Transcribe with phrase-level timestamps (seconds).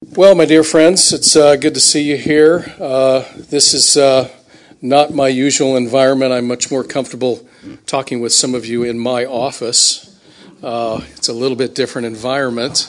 [0.00, 2.72] Well, my dear friends, it's uh, good to see you here.
[2.80, 4.28] Uh, this is uh,
[4.80, 6.32] not my usual environment.
[6.32, 7.44] I'm much more comfortable
[7.84, 10.16] talking with some of you in my office.
[10.62, 12.88] Uh, it's a little bit different environment.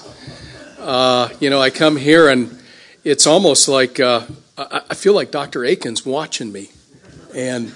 [0.78, 2.56] Uh, you know, I come here and
[3.04, 5.66] it's almost like uh, I-, I feel like Dr.
[5.66, 6.70] Akin's watching me.
[7.36, 7.74] And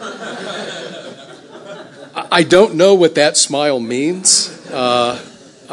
[2.31, 4.50] I don't know what that smile means.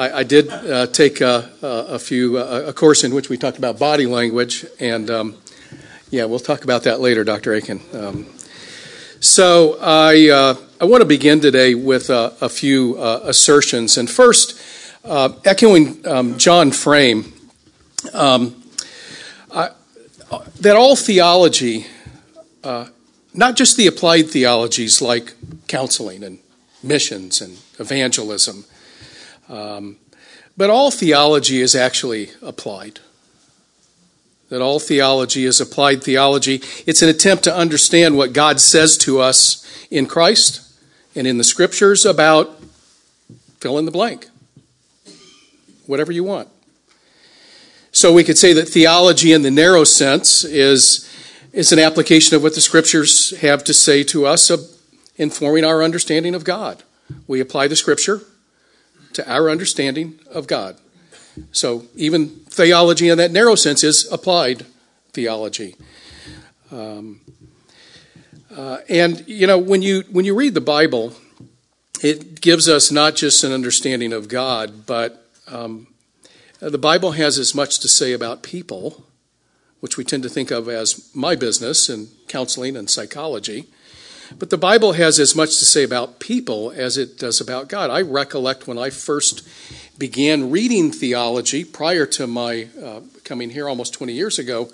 [0.00, 3.78] I, I did uh, take a, a few a course in which we talked about
[3.78, 5.36] body language, and um,
[6.08, 7.52] yeah, we'll talk about that later, Dr.
[7.52, 7.82] Akin.
[7.92, 8.26] Um,
[9.20, 14.08] so I uh, I want to begin today with a, a few uh, assertions, and
[14.08, 14.58] first,
[15.04, 17.34] uh, echoing um, John Frame,
[18.14, 18.56] um,
[19.54, 19.72] I,
[20.60, 21.88] that all theology,
[22.64, 22.86] uh,
[23.34, 25.34] not just the applied theologies like
[25.68, 26.38] counseling and
[26.82, 28.64] missions and evangelism
[29.50, 29.96] um,
[30.56, 33.00] but all theology is actually applied.
[34.48, 36.62] That all theology is applied theology.
[36.86, 40.62] It's an attempt to understand what God says to us in Christ
[41.14, 42.60] and in the scriptures about
[43.60, 44.28] fill in the blank.
[45.86, 46.48] Whatever you want.
[47.92, 51.08] So we could say that theology in the narrow sense is,
[51.52, 54.50] is an application of what the scriptures have to say to us
[55.16, 56.84] informing our understanding of God.
[57.26, 58.22] We apply the scripture,
[59.12, 60.76] to our understanding of God.
[61.52, 64.66] So even theology in that narrow sense is applied
[65.12, 65.76] theology.
[66.70, 67.20] Um,
[68.54, 71.14] uh, and you know when you when you read the Bible,
[72.02, 75.86] it gives us not just an understanding of God, but um,
[76.58, 79.04] the Bible has as much to say about people,
[79.80, 83.66] which we tend to think of as my business in counseling and psychology.
[84.38, 87.90] But the Bible has as much to say about people as it does about God.
[87.90, 89.46] I recollect when I first
[89.98, 94.70] began reading theology prior to my uh, coming here almost 20 years ago.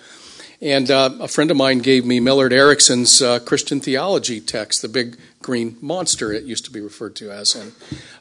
[0.63, 4.89] And uh, a friend of mine gave me Millard Erickson's uh, Christian theology text, the
[4.89, 7.55] big green monster it used to be referred to as.
[7.55, 7.73] And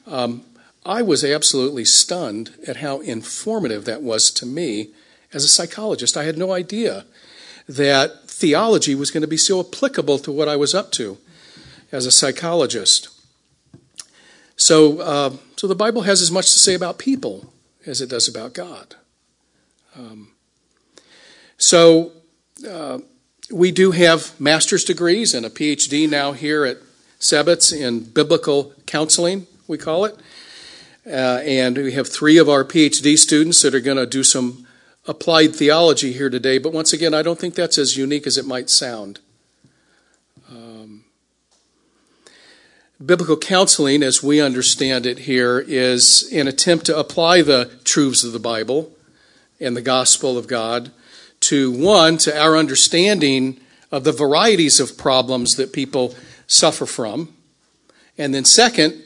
[0.05, 0.43] um,
[0.85, 4.89] I was absolutely stunned at how informative that was to me
[5.33, 6.17] as a psychologist.
[6.17, 7.05] I had no idea
[7.67, 11.17] that theology was going to be so applicable to what I was up to
[11.91, 13.09] as a psychologist.
[14.55, 17.53] So, uh, so the Bible has as much to say about people
[17.85, 18.95] as it does about God.
[19.95, 20.31] Um,
[21.57, 22.11] so
[22.67, 22.99] uh,
[23.51, 26.77] we do have master's degrees and a PhD now here at
[27.19, 30.17] SEBTS in biblical counseling, we call it.
[31.05, 34.65] Uh, and we have three of our PhD students that are going to do some
[35.07, 36.57] applied theology here today.
[36.57, 39.19] But once again, I don't think that's as unique as it might sound.
[43.03, 48.31] Biblical counseling, as we understand it here, is an attempt to apply the truths of
[48.31, 48.89] the Bible
[49.59, 50.91] and the gospel of God
[51.41, 53.59] to one, to our understanding
[53.91, 56.15] of the varieties of problems that people
[56.47, 57.33] suffer from,
[58.17, 59.03] and then second,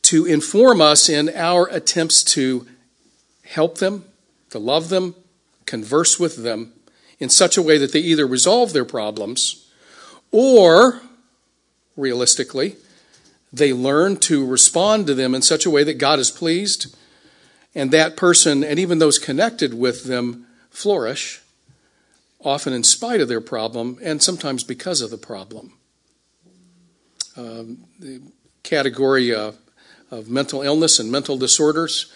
[0.00, 2.66] to inform us in our attempts to
[3.42, 4.06] help them,
[4.48, 5.14] to love them,
[5.66, 6.72] converse with them
[7.18, 9.70] in such a way that they either resolve their problems
[10.30, 11.02] or
[11.96, 12.76] realistically.
[13.52, 16.94] They learn to respond to them in such a way that God is pleased,
[17.74, 21.40] and that person and even those connected with them flourish,
[22.40, 25.72] often in spite of their problem and sometimes because of the problem.
[27.36, 28.20] Um, the
[28.62, 29.52] category uh,
[30.10, 32.12] of mental illness and mental disorders.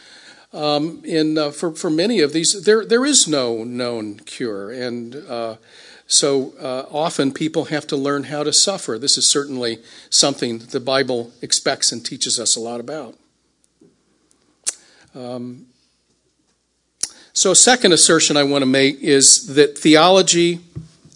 [0.52, 5.14] Um, in uh, for for many of these, there there is no known cure, and
[5.14, 5.56] uh,
[6.08, 8.98] so uh, often people have to learn how to suffer.
[8.98, 13.14] This is certainly something the Bible expects and teaches us a lot about.
[15.14, 15.66] Um,
[17.34, 20.60] so, second assertion I want to make is that theology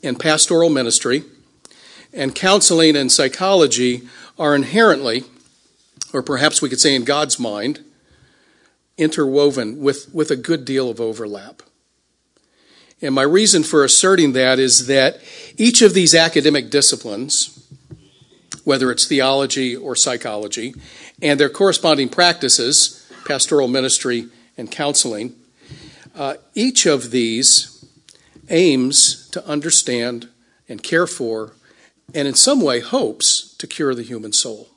[0.02, 1.24] and pastoral ministry
[2.12, 4.02] and counseling and psychology
[4.38, 5.24] are inherently,
[6.12, 7.82] or perhaps we could say in God's mind,
[8.98, 11.62] interwoven with, with a good deal of overlap.
[13.02, 15.20] And my reason for asserting that is that
[15.58, 17.68] each of these academic disciplines,
[18.62, 20.72] whether it's theology or psychology,
[21.20, 25.34] and their corresponding practices, pastoral ministry and counseling,
[26.14, 27.84] uh, each of these
[28.50, 30.28] aims to understand
[30.68, 31.54] and care for,
[32.14, 34.68] and in some way hopes to cure the human soul.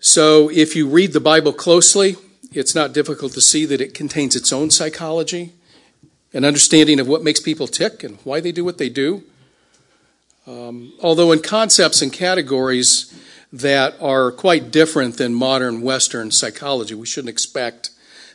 [0.00, 2.16] So if you read the Bible closely,
[2.52, 5.52] it's not difficult to see that it contains its own psychology
[6.36, 9.24] an understanding of what makes people tick and why they do what they do.
[10.46, 13.18] Um, although, in concepts and categories
[13.50, 17.90] that are quite different than modern Western psychology, we shouldn't expect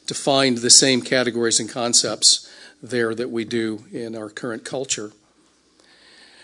[0.07, 2.51] to find the same categories and concepts
[2.81, 5.12] there that we do in our current culture.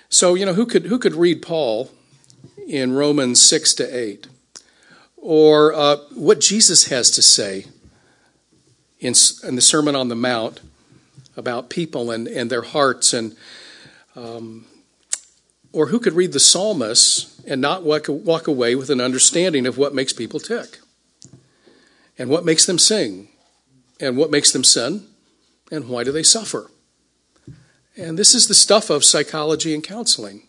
[0.10, 1.90] So, you know, who could, who could read Paul
[2.68, 4.28] in Romans 6 to 8?
[5.18, 7.66] Or uh, what Jesus has to say
[9.00, 10.62] in, in the Sermon on the Mount
[11.38, 13.36] about people and, and their hearts and
[14.16, 14.66] um,
[15.72, 19.78] or who could read the psalmists and not walk, walk away with an understanding of
[19.78, 20.80] what makes people tick
[22.18, 23.30] and what makes them sing
[24.00, 25.06] and what makes them sin
[25.72, 26.72] and why do they suffer.
[27.96, 30.44] And this is the stuff of psychology and counseling.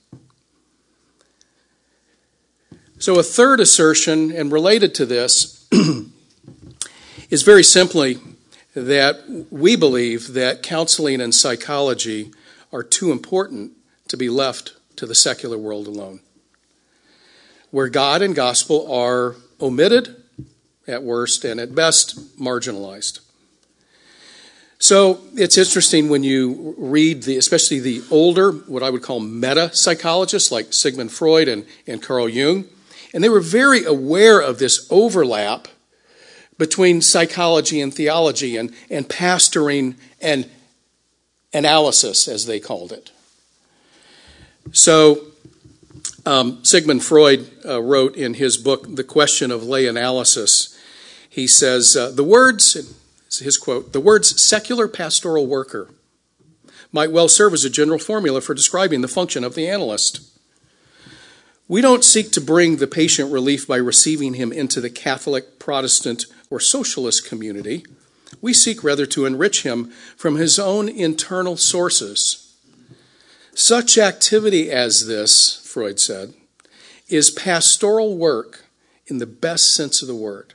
[2.98, 5.68] So a third assertion and related to this
[7.30, 8.18] is very simply
[8.86, 12.30] that we believe that counseling and psychology
[12.72, 13.72] are too important
[14.08, 16.20] to be left to the secular world alone.
[17.70, 20.16] Where God and gospel are omitted
[20.86, 23.20] at worst and at best marginalized.
[24.78, 29.74] So it's interesting when you read the, especially the older, what I would call meta
[29.74, 32.64] psychologists like Sigmund Freud and, and Carl Jung,
[33.12, 35.68] and they were very aware of this overlap
[36.58, 40.50] between psychology and theology and, and pastoring and
[41.54, 43.10] analysis, as they called it.
[44.72, 45.24] So,
[46.26, 50.78] um, Sigmund Freud uh, wrote in his book, The Question of Lay Analysis,
[51.28, 52.74] he says, uh, The words,
[53.38, 55.88] his quote, the words secular pastoral worker
[56.92, 60.20] might well serve as a general formula for describing the function of the analyst.
[61.66, 66.24] We don't seek to bring the patient relief by receiving him into the Catholic, Protestant,
[66.50, 67.84] or socialist community.
[68.40, 69.86] We seek rather to enrich him
[70.16, 72.56] from his own internal sources.
[73.54, 76.34] Such activity as this, Freud said,
[77.08, 78.66] is pastoral work
[79.06, 80.54] in the best sense of the word.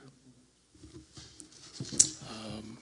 [2.30, 2.78] Um,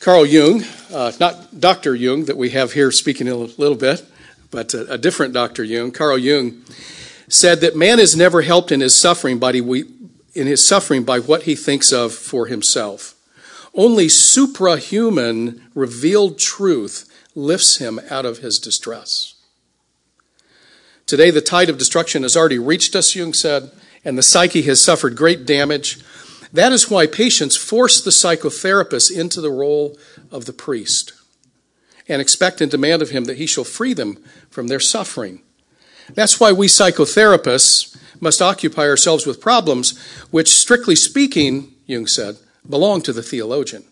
[0.00, 0.62] Carl Jung,
[0.92, 1.94] uh, not Dr.
[1.94, 4.04] Jung that we have here speaking a little bit,
[4.50, 5.64] but a, a different Dr.
[5.64, 6.62] Jung, Carl Jung,
[7.28, 9.60] said that man is never helped in his suffering by,
[10.38, 13.14] in his suffering by what he thinks of for himself.
[13.74, 19.34] Only suprahuman revealed truth lifts him out of his distress.
[21.06, 23.70] Today, the tide of destruction has already reached us, Jung said,
[24.04, 25.98] and the psyche has suffered great damage.
[26.52, 29.98] That is why patients force the psychotherapist into the role
[30.30, 31.12] of the priest
[32.08, 35.42] and expect and demand of him that he shall free them from their suffering.
[36.14, 39.98] That's why we psychotherapists must occupy ourselves with problems
[40.30, 42.36] which, strictly speaking, Jung said,
[42.68, 43.84] belong to the theologian.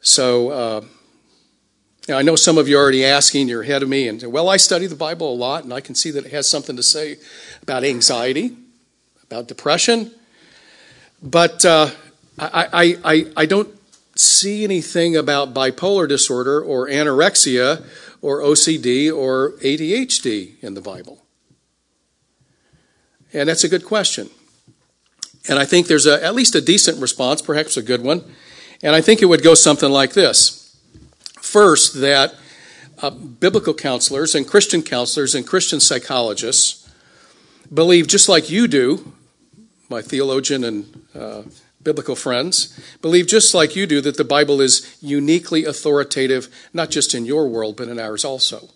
[0.00, 0.84] So, uh,
[2.08, 4.58] I know some of you are already asking, you're ahead of me, and well, I
[4.58, 7.16] study the Bible a lot, and I can see that it has something to say
[7.62, 8.56] about anxiety,
[9.24, 10.12] about depression,
[11.20, 11.90] but uh,
[12.38, 13.76] I, I, I, I don't
[14.16, 17.84] see anything about bipolar disorder or anorexia
[18.22, 21.24] or OCD or ADHD in the Bible.
[23.32, 24.30] And that's a good question.
[25.48, 28.24] And I think there's a, at least a decent response, perhaps a good one.
[28.82, 30.66] And I think it would go something like this
[31.40, 32.34] First, that
[33.00, 36.90] uh, biblical counselors and Christian counselors and Christian psychologists
[37.72, 39.12] believe, just like you do,
[39.88, 41.42] my theologian and uh,
[41.86, 47.14] biblical friends, believe just like you do that the Bible is uniquely authoritative, not just
[47.14, 48.68] in your world, but in ours also.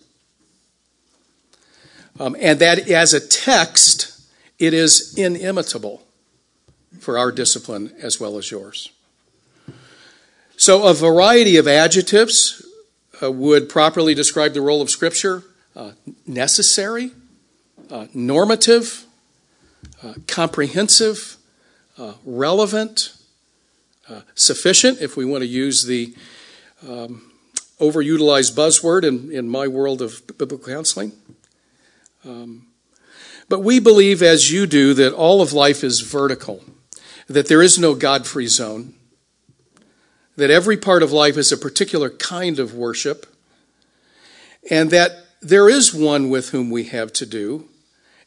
[2.17, 4.17] Um, and that as a text,
[4.59, 6.03] it is inimitable
[7.01, 8.91] for our discipline as well as yours.
[10.55, 12.65] So, a variety of adjectives
[13.21, 15.43] uh, would properly describe the role of Scripture
[15.75, 15.91] uh,
[16.25, 17.11] necessary,
[17.89, 19.05] uh, normative,
[20.01, 21.35] uh, comprehensive,
[21.97, 23.13] uh, relevant,
[24.09, 26.13] uh, sufficient, if we want to use the
[26.87, 27.31] um,
[27.79, 31.11] overutilized buzzword in, in my world of biblical counseling.
[32.25, 32.67] Um,
[33.49, 36.63] but we believe, as you do, that all of life is vertical
[37.31, 38.93] that there is no God free zone,
[40.35, 43.25] that every part of life is a particular kind of worship,
[44.69, 47.67] and that there is one with whom we have to do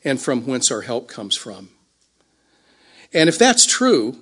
[0.05, 1.71] and from whence our help comes from.
[3.15, 4.19] And if that's true,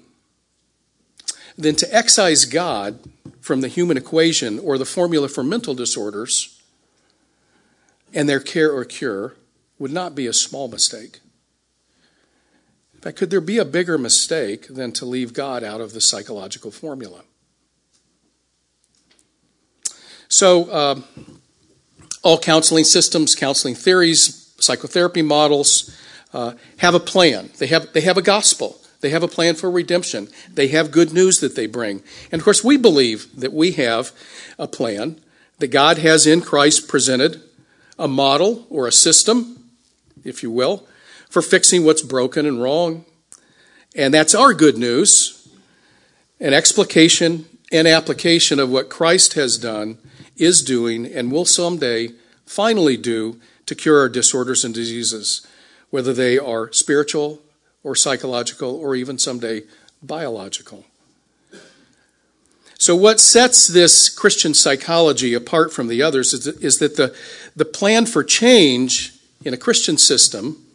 [1.56, 3.00] then to excise God
[3.40, 6.60] from the human equation or the formula for mental disorders
[8.14, 9.34] and their care or cure
[9.78, 11.20] would not be a small mistake.
[13.00, 16.70] But could there be a bigger mistake than to leave God out of the psychological
[16.70, 17.22] formula?
[20.28, 21.00] So, uh,
[22.22, 25.94] all counseling systems, counseling theories, psychotherapy models
[26.32, 27.50] uh, have a plan.
[27.58, 28.80] They have, they have a gospel.
[29.02, 30.28] They have a plan for redemption.
[30.54, 32.02] They have good news that they bring.
[32.30, 34.12] And of course, we believe that we have
[34.58, 35.20] a plan
[35.58, 37.42] that God has in Christ presented,
[37.98, 39.70] a model or a system,
[40.24, 40.86] if you will,
[41.28, 43.04] for fixing what's broken and wrong.
[43.94, 45.48] And that's our good news.
[46.40, 49.98] An explication and application of what Christ has done,
[50.36, 52.10] is doing, and will someday
[52.46, 55.46] finally do to cure our disorders and diseases,
[55.90, 57.41] whether they are spiritual
[57.84, 59.62] or psychological or even someday
[60.02, 60.84] biological.
[62.78, 67.14] So, what sets this Christian psychology apart from the others is, that the,
[67.54, 70.66] the plan for change in a Christian system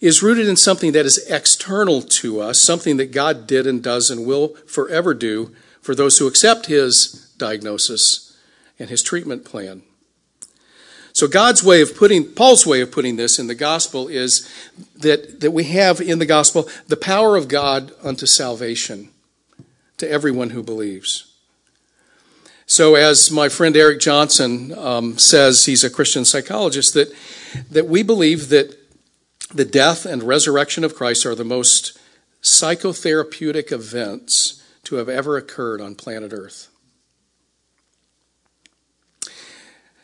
[0.00, 4.10] is rooted in something that is external to us, something that God did and does
[4.10, 8.36] and will forever do for those who accept His diagnosis
[8.78, 9.82] and His treatment plan.
[11.16, 14.46] So God's way of putting, Paul's way of putting this in the gospel is
[14.96, 19.08] that, that we have in the gospel the power of God unto salvation
[19.96, 21.32] to everyone who believes.
[22.66, 27.10] So, as my friend Eric Johnson um, says, he's a Christian psychologist, that,
[27.70, 28.76] that we believe that
[29.54, 31.98] the death and resurrection of Christ are the most
[32.42, 36.68] psychotherapeutic events to have ever occurred on planet Earth.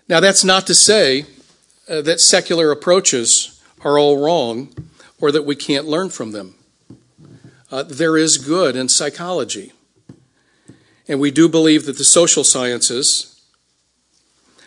[0.08, 1.26] Now, that's not to say
[1.88, 4.72] uh, that secular approaches are all wrong
[5.20, 6.54] or that we can't learn from them.
[7.70, 9.72] Uh, there is good in psychology.
[11.08, 13.40] And we do believe that the social sciences,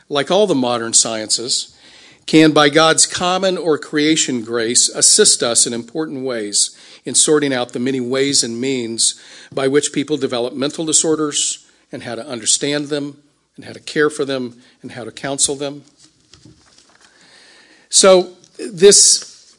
[0.10, 1.77] like all the modern sciences,
[2.25, 6.75] can, by God's common or creation grace, assist us in important ways
[7.06, 9.22] in sorting out the many ways and means
[9.54, 13.22] by which people develop mental disorders and how to understand them
[13.55, 15.83] and how to care for them and how to counsel them.
[17.89, 19.55] So, this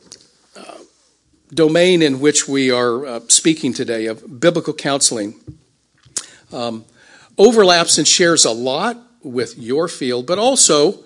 [0.56, 0.78] uh,
[1.52, 5.34] domain in which we are uh, speaking today of biblical counseling
[6.52, 6.84] um,
[7.38, 11.04] overlaps and shares a lot with your field, but also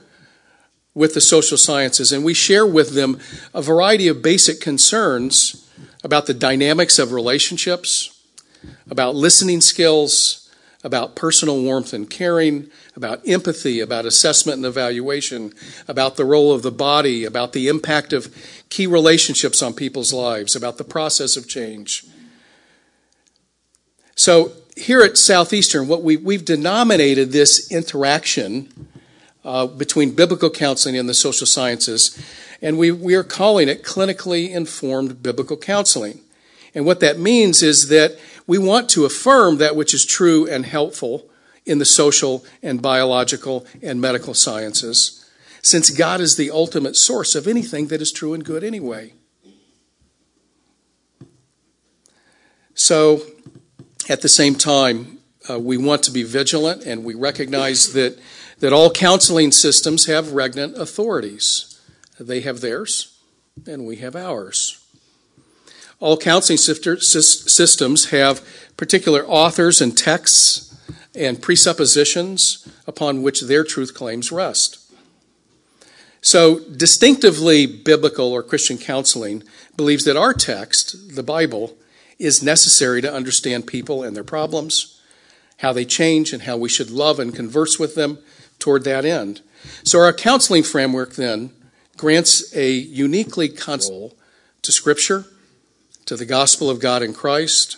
[0.94, 2.12] with the social sciences.
[2.12, 3.18] And we share with them
[3.54, 5.68] a variety of basic concerns
[6.02, 8.20] about the dynamics of relationships,
[8.88, 10.39] about listening skills,
[10.83, 15.53] about personal warmth and caring, about empathy, about assessment and evaluation,
[15.87, 18.35] about the role of the body, about the impact of
[18.71, 22.07] key relationships on people's lives, about the process of change.
[24.15, 28.89] So, here at Southeastern, what we, we've denominated this interaction
[29.45, 32.19] uh, between biblical counseling and the social sciences,
[32.63, 36.21] and we, we are calling it clinically informed biblical counseling.
[36.75, 38.19] And what that means is that
[38.50, 41.30] we want to affirm that which is true and helpful
[41.64, 45.25] in the social and biological and medical sciences,
[45.62, 49.12] since God is the ultimate source of anything that is true and good anyway.
[52.75, 53.23] So,
[54.09, 58.19] at the same time, uh, we want to be vigilant and we recognize that,
[58.59, 61.80] that all counseling systems have regnant authorities.
[62.19, 63.16] They have theirs,
[63.64, 64.80] and we have ours.
[66.00, 68.47] All counseling systems have
[68.78, 70.75] particular authors and texts
[71.14, 74.78] and presuppositions upon which their truth claims rest.
[76.23, 79.42] So, distinctively biblical or Christian counseling
[79.76, 81.76] believes that our text, the Bible,
[82.19, 85.00] is necessary to understand people and their problems,
[85.59, 88.19] how they change, and how we should love and converse with them
[88.59, 89.40] toward that end.
[89.83, 91.50] So, our counseling framework then
[91.97, 94.12] grants a uniquely constant
[94.62, 95.25] to Scripture
[96.11, 97.76] to the gospel of God in Christ,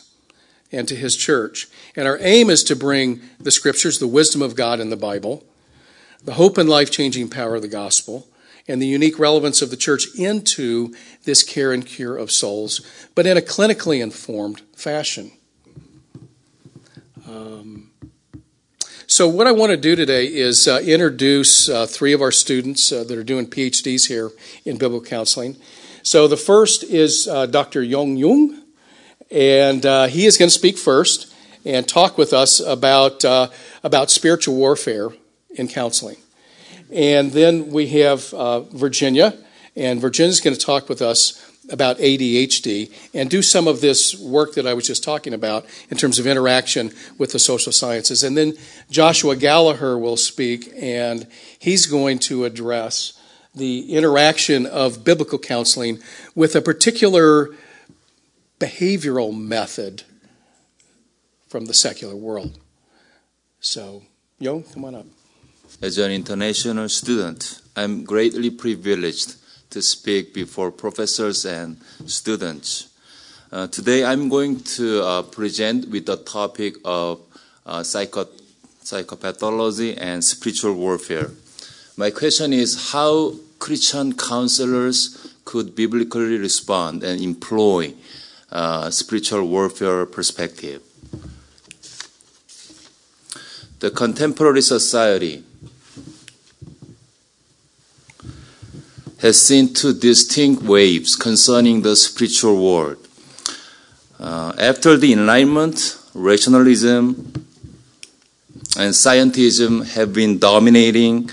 [0.73, 1.69] and to his church.
[1.95, 5.45] And our aim is to bring the scriptures, the wisdom of God in the Bible,
[6.25, 8.27] the hope and life changing power of the gospel,
[8.67, 12.81] and the unique relevance of the church into this care and cure of souls,
[13.15, 15.33] but in a clinically informed fashion.
[17.29, 17.91] Um,
[19.07, 22.91] so, what I want to do today is uh, introduce uh, three of our students
[22.91, 24.31] uh, that are doing PhDs here
[24.65, 25.59] in biblical counseling.
[26.03, 27.81] So the first is uh, Dr.
[27.81, 28.61] Yong Jung,
[29.31, 31.33] and uh, he is going to speak first
[31.65, 33.51] and talk with us about uh,
[33.85, 35.11] about spiritual warfare
[35.51, 36.17] in counseling.
[36.93, 39.39] And then we have uh, Virginia,
[39.77, 44.19] and Virginia is going to talk with us about ADHD and do some of this
[44.19, 48.25] work that I was just talking about in terms of interaction with the social sciences.
[48.25, 48.55] And then
[48.91, 51.29] Joshua Gallagher will speak, and
[51.61, 53.13] he's going to address
[53.55, 55.99] the interaction of biblical counseling
[56.35, 57.51] with a particular
[58.59, 60.05] behavioral method
[61.49, 62.59] from the secular world.
[63.61, 64.03] So,
[64.39, 65.07] Yo, come on up.
[65.81, 69.37] As an international student, I'm greatly privileged
[69.71, 72.89] to speak before professors and students.
[73.53, 77.21] Uh, today I'm going to uh, present with the topic of
[77.65, 78.29] uh, psycho-
[78.83, 81.31] psychopathology and spiritual warfare.
[81.97, 87.95] My question is how Christian counselors could biblically respond and employ
[88.51, 90.83] uh, spiritual warfare perspective.
[93.81, 95.45] The contemporary society
[99.19, 103.07] has seen two distinct waves concerning the spiritual world.
[104.19, 107.47] Uh, after the Enlightenment, rationalism
[108.79, 111.31] and scientism have been dominating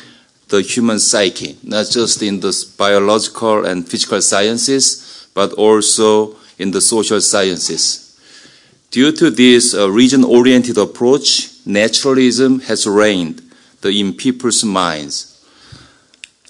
[0.49, 6.81] the human psyche, not just in the biological and physical sciences, but also in the
[6.81, 8.05] social sciences.
[8.91, 13.41] Due to this uh, region oriented approach, naturalism has reigned
[13.83, 15.39] in people's minds.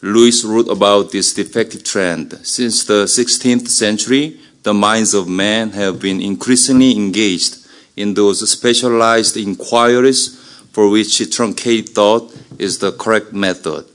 [0.01, 2.33] Lewis wrote about this defective trend.
[2.45, 7.57] Since the 16th century, the minds of men have been increasingly engaged
[7.97, 10.37] in those specialized inquiries
[10.71, 13.85] for which truncated thought is the correct method.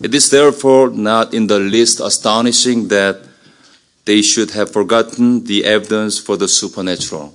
[0.00, 3.24] It is therefore not in the least astonishing that
[4.04, 7.34] they should have forgotten the evidence for the supernatural.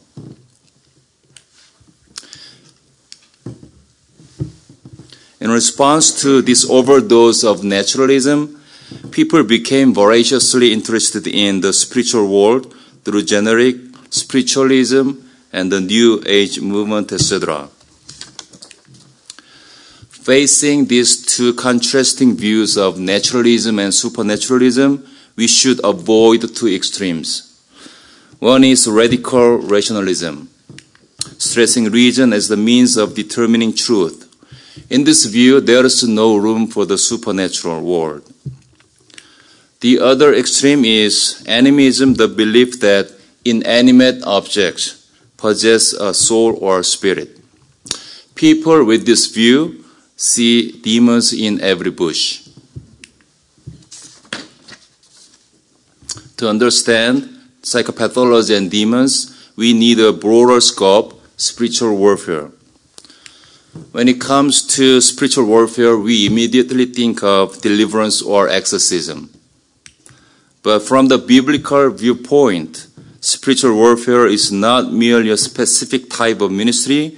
[5.40, 8.62] In response to this overdose of naturalism,
[9.12, 13.76] people became voraciously interested in the spiritual world through generic
[14.10, 15.12] spiritualism
[15.52, 17.70] and the New Age movement, etc.
[20.24, 27.50] Facing these two contrasting views of naturalism and supernaturalism, we should avoid two extremes.
[28.40, 30.50] One is radical rationalism,
[31.38, 34.24] stressing reason as the means of determining truth
[34.90, 38.32] in this view, there is no room for the supernatural world.
[39.82, 43.12] The other extreme is animism, the belief that
[43.46, 47.40] inanimate objects possess a soul or spirit.
[48.36, 49.83] People with this view
[50.24, 52.48] see demons in every bush.
[56.38, 57.30] To understand
[57.62, 62.50] psychopathology and demons, we need a broader scope, spiritual warfare.
[63.92, 69.30] When it comes to spiritual warfare, we immediately think of deliverance or exorcism.
[70.62, 72.88] But from the biblical viewpoint,
[73.20, 77.18] spiritual warfare is not merely a specific type of ministry,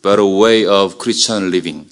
[0.00, 1.90] but a way of Christian living.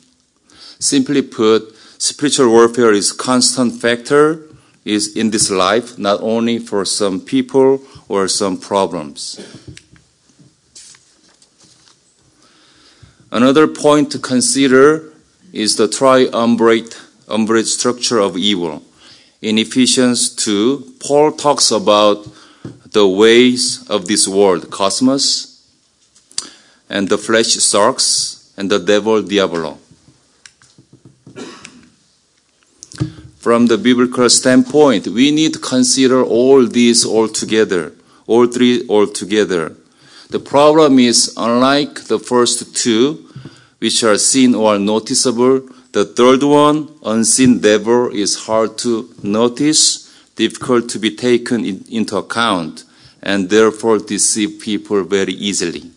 [0.84, 4.42] Simply put, spiritual warfare is constant factor
[4.84, 9.40] is in this life, not only for some people or some problems.
[13.32, 15.10] Another point to consider
[15.54, 18.82] is the triumvirate umbrate structure of evil.
[19.40, 22.28] In Ephesians 2, Paul talks about
[22.92, 25.66] the ways of this world, cosmos,
[26.90, 29.78] and the flesh sarx, and the devil diabolo.
[33.44, 37.92] From the biblical standpoint, we need to consider all these all together,
[38.26, 39.76] all three all together.
[40.30, 43.28] The problem is, unlike the first two,
[43.80, 45.60] which are seen or noticeable,
[45.92, 52.16] the third one, unseen devil, is hard to notice, difficult to be taken in, into
[52.16, 52.84] account,
[53.22, 55.90] and therefore deceive people very easily.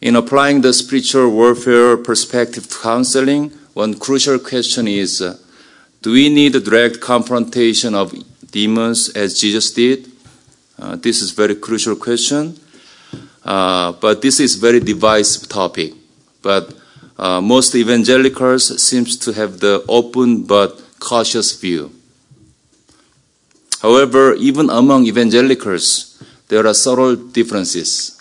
[0.00, 5.36] In applying the spiritual warfare perspective to counseling, one crucial question is uh,
[6.00, 8.10] do we need a direct confrontation of
[8.50, 10.10] demons as Jesus did?
[10.78, 12.58] Uh, this is very crucial question.
[13.44, 15.92] Uh, but this is very divisive topic.
[16.40, 16.72] But
[17.18, 21.92] uh, most evangelicals seems to have the open but cautious view.
[23.82, 28.15] However, even among evangelicals, there are subtle differences.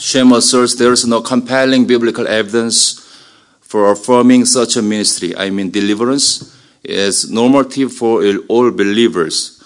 [0.00, 3.06] Shem asserts there is no compelling biblical evidence
[3.60, 6.56] for affirming such a ministry, I mean deliverance,
[6.88, 9.62] as normative for all believers.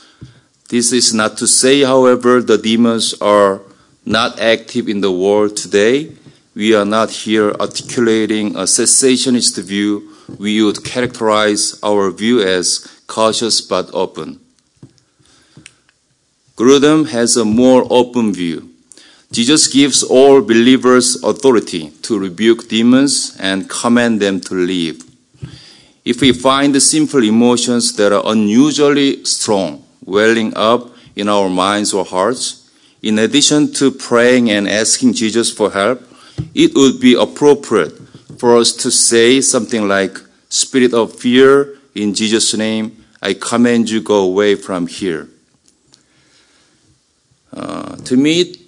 [0.68, 3.60] This is not to say, however, the demons are
[4.04, 6.12] not active in the world today.
[6.56, 10.10] We are not here articulating a cessationist view.
[10.36, 14.40] We would characterize our view as cautious but open.
[16.56, 18.73] Grudem has a more open view.
[19.34, 25.02] Jesus gives all believers authority to rebuke demons and command them to leave.
[26.04, 32.04] If we find sinful emotions that are unusually strong, welling up in our minds or
[32.04, 32.70] hearts,
[33.02, 36.00] in addition to praying and asking Jesus for help,
[36.54, 37.98] it would be appropriate
[38.38, 40.16] for us to say something like,
[40.48, 45.28] Spirit of fear in Jesus' name, I command you go away from here.
[47.52, 48.63] Uh, to me,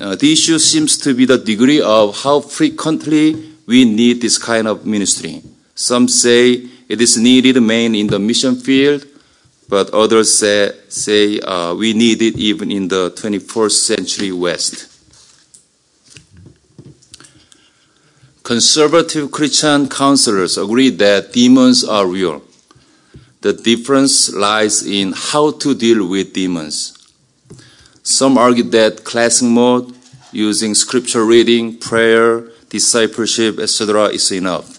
[0.00, 4.68] uh, the issue seems to be the degree of how frequently we need this kind
[4.68, 5.42] of ministry.
[5.74, 9.04] Some say it is needed mainly in the mission field,
[9.68, 14.92] but others say, say uh, we need it even in the 21st century West.
[18.42, 22.42] Conservative Christian counselors agree that demons are real.
[23.40, 26.95] The difference lies in how to deal with demons.
[28.06, 29.92] Some argue that classic mode,
[30.30, 34.78] using scripture reading, prayer, discipleship, etc., is enough.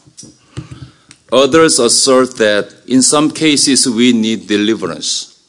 [1.33, 5.43] Others assert that in some cases we need deliverance.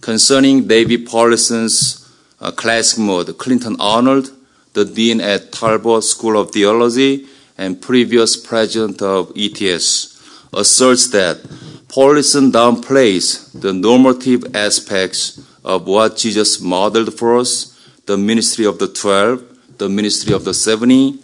[0.00, 4.30] Concerning David Powlison's uh, classic mode, Clinton Arnold,
[4.72, 7.26] the dean at Talbot School of Theology
[7.58, 11.42] and previous president of ETS, asserts that
[11.88, 17.74] Powlison downplays the normative aspects of what Jesus modeled for us
[18.06, 19.44] the ministry of the twelve,
[19.76, 21.18] the ministry of the seventy,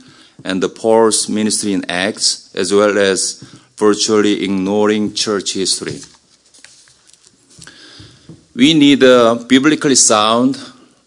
[0.44, 3.40] and the Paul's ministry in Acts, as well as
[3.76, 6.00] virtually ignoring church history.
[8.54, 10.58] We need a biblically sound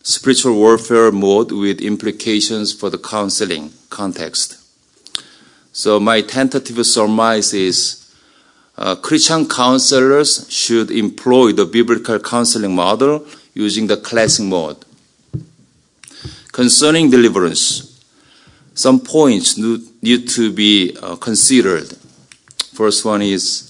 [0.01, 4.57] spiritual warfare mode with implications for the counseling context.
[5.71, 7.96] So, my tentative surmise is
[8.77, 14.77] uh, Christian counselors should employ the biblical counseling model using the classic mode.
[16.51, 18.05] Concerning deliverance,
[18.73, 21.87] some points need to be uh, considered.
[22.73, 23.67] First one is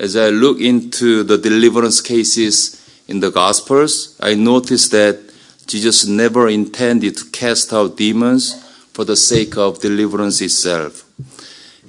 [0.00, 5.20] as I look into the deliverance cases in the Gospels, I noticed that
[5.66, 8.54] Jesus never intended to cast out demons
[8.94, 11.04] for the sake of deliverance itself.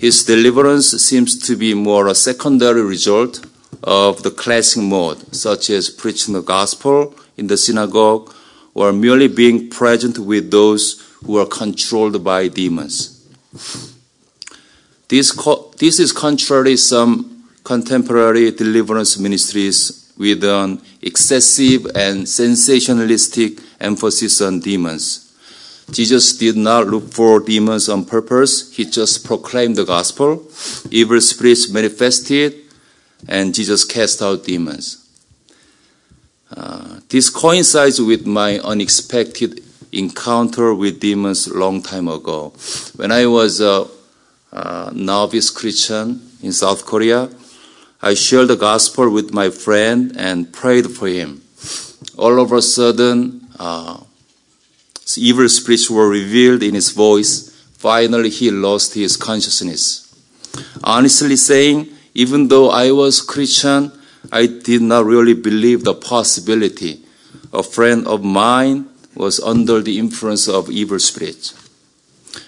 [0.01, 3.45] His deliverance seems to be more a secondary result
[3.83, 8.33] of the classic mode, such as preaching the gospel in the synagogue
[8.73, 13.29] or merely being present with those who are controlled by demons.
[15.07, 15.35] This,
[15.77, 24.61] this is contrary to some contemporary deliverance ministries with an excessive and sensationalistic emphasis on
[24.61, 25.20] demons.
[25.91, 28.73] Jesus did not look for demons on purpose.
[28.75, 30.47] He just proclaimed the gospel.
[30.89, 32.55] Evil spirits manifested,
[33.27, 34.97] and Jesus cast out demons.
[36.55, 42.53] Uh, this coincides with my unexpected encounter with demons long time ago.
[42.95, 43.87] When I was a,
[44.51, 47.29] a novice Christian in South Korea,
[48.01, 51.41] I shared the gospel with my friend and prayed for him.
[52.17, 54.01] All of a sudden, uh,
[55.17, 57.49] evil spirits were revealed in his voice.
[57.77, 60.07] Finally, he lost his consciousness.
[60.83, 63.91] Honestly saying, even though I was Christian,
[64.31, 67.03] I did not really believe the possibility.
[67.53, 71.53] A friend of mine was under the influence of evil spirits.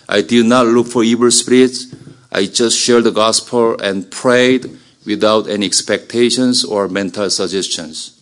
[0.07, 1.93] I did not look for evil spirits.
[2.31, 8.19] I just shared the gospel and prayed without any expectations or mental suggestions.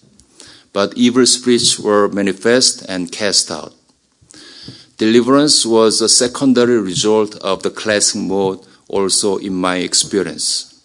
[0.73, 3.73] But evil spirits were manifest and cast out.
[5.01, 10.79] Deliverance was a secondary result of the classic mode also in my experience.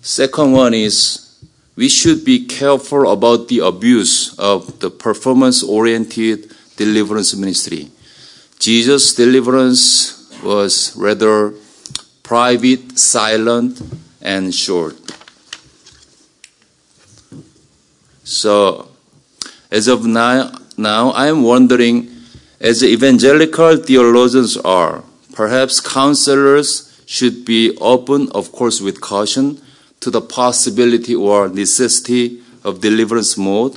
[0.00, 7.34] Second one is we should be careful about the abuse of the performance oriented deliverance
[7.34, 7.90] ministry.
[8.60, 11.52] Jesus' deliverance was rather
[12.22, 13.82] private, silent,
[14.22, 14.94] and short.
[18.22, 18.88] So,
[19.72, 22.13] as of now, now I am wondering
[22.64, 29.60] as evangelical theologians are, perhaps counselors should be open, of course, with caution,
[30.00, 33.76] to the possibility or necessity of deliverance mode,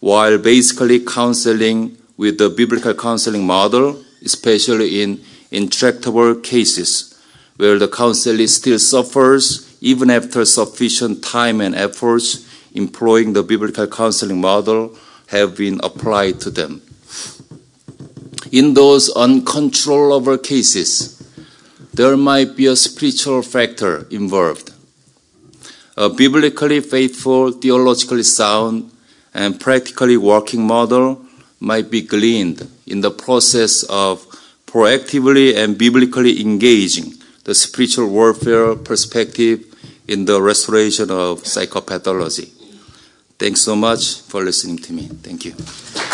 [0.00, 5.18] while basically counseling with the biblical counseling model, especially in
[5.50, 7.18] intractable cases
[7.56, 14.42] where the counselee still suffers even after sufficient time and efforts employing the biblical counseling
[14.42, 14.94] model
[15.28, 16.82] have been applied to them
[18.52, 21.16] in those uncontrollable cases,
[21.94, 24.72] there might be a spiritual factor involved.
[25.96, 28.90] A biblically faithful, theologically sound,
[29.34, 31.24] and practically working model
[31.60, 34.26] might be gleaned in the process of
[34.66, 39.64] proactively and biblically engaging the spiritual warfare perspective
[40.08, 42.50] in the restoration of psychopathology.
[43.38, 45.08] Thanks so much for listening to me.
[45.08, 46.09] Thank you.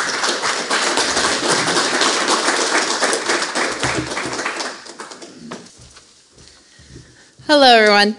[7.49, 8.17] Hello, everyone.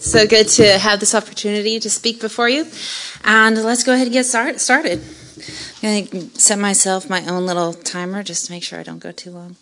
[0.00, 2.66] So good to have this opportunity to speak before you.
[3.22, 5.02] And let's go ahead and get start, started.
[5.82, 9.00] I'm going to set myself my own little timer just to make sure I don't
[9.00, 9.56] go too long.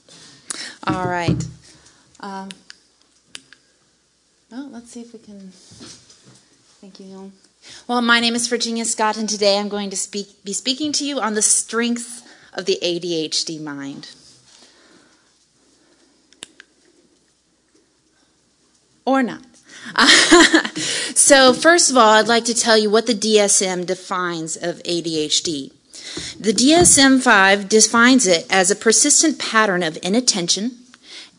[0.87, 1.45] All right.
[2.21, 2.51] Um,
[4.53, 5.51] well, let's see if we can.
[6.81, 7.33] Thank you.
[7.88, 11.05] Well, my name is Virginia Scott, and today I'm going to speak, be speaking to
[11.05, 14.11] you on the strength of the ADHD mind.
[19.05, 19.45] Or not.
[21.15, 25.73] so, first of all, I'd like to tell you what the DSM defines of ADHD.
[26.38, 30.79] The DSM 5 defines it as a persistent pattern of inattention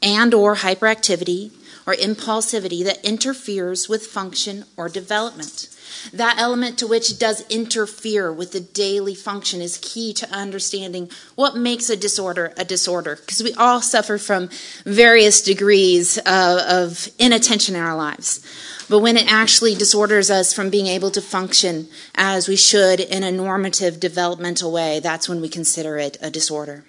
[0.02, 1.52] and or hyperactivity
[1.86, 5.70] or impulsivity that interferes with function or development.
[6.12, 11.10] That element to which it does interfere with the daily function is key to understanding
[11.36, 13.16] what makes a disorder a disorder.
[13.16, 14.50] Because we all suffer from
[14.86, 18.46] various degrees of, of inattention in our lives.
[18.90, 23.24] But when it actually disorders us from being able to function as we should in
[23.24, 26.84] a normative developmental way, that's when we consider it a disorder.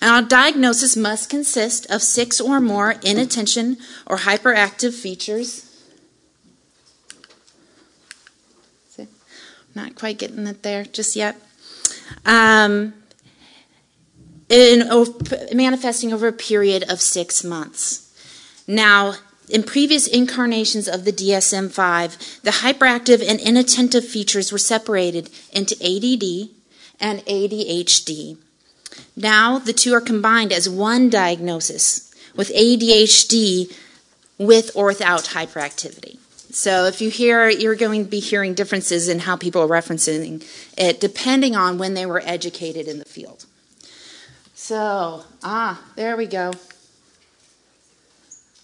[0.00, 5.67] And our diagnosis must consist of six or more inattention or hyperactive features
[9.78, 11.36] Not quite getting it there just yet.
[12.26, 12.94] Um,
[14.48, 14.88] in,
[15.52, 18.12] manifesting over a period of six months.
[18.66, 19.14] Now,
[19.48, 25.76] in previous incarnations of the DSM 5, the hyperactive and inattentive features were separated into
[25.76, 26.50] ADD
[26.98, 28.36] and ADHD.
[29.14, 33.72] Now, the two are combined as one diagnosis with ADHD
[34.38, 36.18] with or without hyperactivity.
[36.50, 40.44] So if you hear, you're going to be hearing differences in how people are referencing
[40.76, 43.44] it depending on when they were educated in the field.
[44.54, 46.52] So, ah, there we go.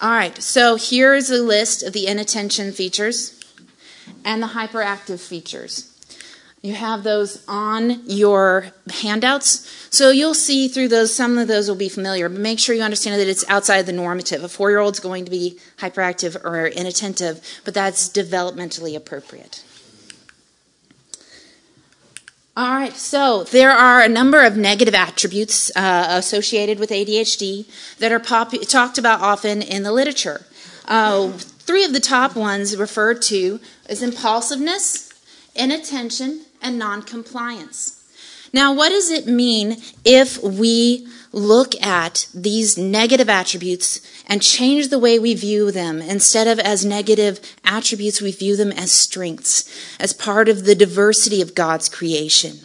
[0.00, 3.40] All right, so here's a list of the inattention features
[4.24, 5.93] and the hyperactive features.
[6.64, 9.70] You have those on your handouts.
[9.90, 12.80] So you'll see through those, some of those will be familiar, but make sure you
[12.80, 14.42] understand that it's outside the normative.
[14.42, 19.62] A four year old's going to be hyperactive or inattentive, but that's developmentally appropriate.
[22.56, 27.66] All right, so there are a number of negative attributes uh, associated with ADHD
[27.98, 30.46] that are talked about often in the literature.
[30.86, 35.12] Uh, three of the top ones referred to is impulsiveness,
[35.54, 38.00] inattention, and noncompliance.
[38.54, 44.98] Now, what does it mean if we look at these negative attributes and change the
[44.98, 46.00] way we view them?
[46.00, 51.42] Instead of as negative attributes, we view them as strengths, as part of the diversity
[51.42, 52.60] of God's creation.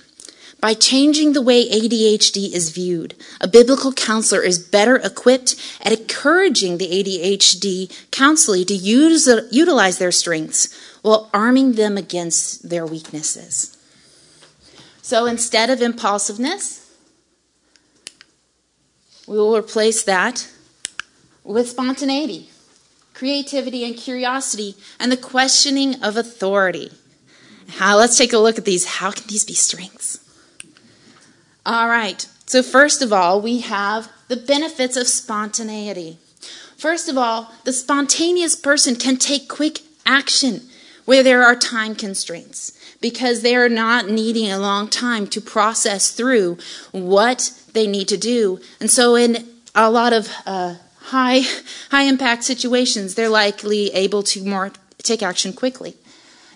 [0.62, 6.78] By changing the way ADHD is viewed, a biblical counselor is better equipped at encouraging
[6.78, 10.70] the ADHD counselee to use, utilize their strengths
[11.02, 13.76] while arming them against their weaknesses.
[15.02, 16.94] So instead of impulsiveness,
[19.28, 20.50] we will replace that
[21.44, 22.50] with spontaneity,
[23.14, 26.92] creativity, and curiosity, and the questioning of authority.
[27.78, 28.86] How, let's take a look at these.
[28.86, 30.20] How can these be strengths?
[31.66, 32.28] All right.
[32.46, 36.18] So, first of all, we have the benefits of spontaneity.
[36.78, 40.62] First of all, the spontaneous person can take quick action
[41.06, 46.12] where there are time constraints because they are not needing a long time to process
[46.12, 46.58] through
[46.92, 48.60] what they need to do.
[48.80, 51.42] And so, in a lot of uh, high
[51.92, 54.72] high impact situations, they're likely able to more
[55.04, 55.96] take action quickly.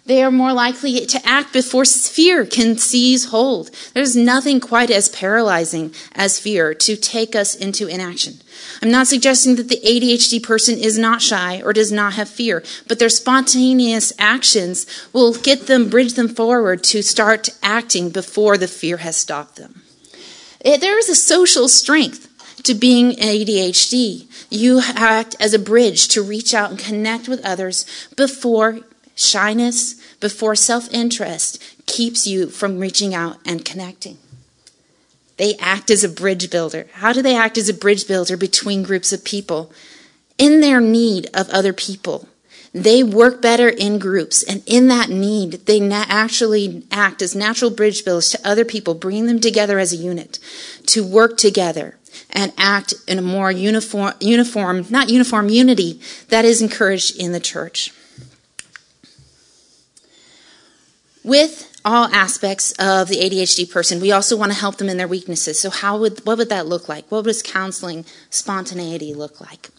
[0.05, 3.71] They are more likely to act before fear can seize hold.
[3.93, 8.39] There's nothing quite as paralyzing as fear to take us into inaction.
[8.81, 12.63] I'm not suggesting that the ADHD person is not shy or does not have fear,
[12.85, 18.67] but their spontaneous actions will get them, bridge them forward to start acting before the
[18.67, 19.83] fear has stopped them.
[20.65, 22.29] Eh, there is a social strength
[22.63, 24.27] to being ADHD.
[24.49, 27.85] You act as a bridge to reach out and connect with others
[28.17, 28.79] before
[29.15, 34.17] shyness, before self interest keeps you from reaching out and connecting.
[35.37, 36.87] They act as a bridge builder.
[36.93, 39.71] How do they act as a bridge builder between groups of people?
[40.37, 42.27] In their need of other people.
[42.73, 47.69] They work better in groups, and in that need, they na- actually act as natural
[47.69, 50.39] bridge builders to other people, bringing them together as a unit
[50.87, 51.97] to work together
[52.31, 57.39] and act in a more uniform, uniform, not uniform unity that is encouraged in the
[57.39, 57.91] church.
[61.23, 65.07] With all aspects of the ADHD person, we also want to help them in their
[65.07, 65.59] weaknesses.
[65.59, 67.09] So, how would what would that look like?
[67.09, 69.69] What does counseling spontaneity look like?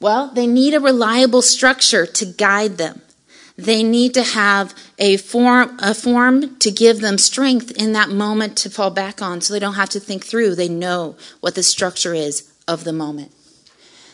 [0.00, 3.02] Well, they need a reliable structure to guide them.
[3.56, 8.56] They need to have a form, a form to give them strength in that moment
[8.58, 10.54] to fall back on so they don't have to think through.
[10.54, 13.32] They know what the structure is of the moment.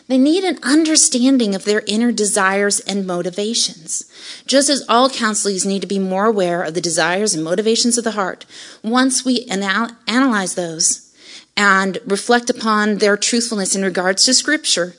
[0.07, 4.05] They need an understanding of their inner desires and motivations.
[4.45, 8.05] Just as all counselors need to be more aware of the desires and motivations of
[8.05, 8.45] the heart,
[8.83, 11.13] once we anal- analyze those
[11.57, 14.95] and reflect upon their truthfulness in regards to Scripture,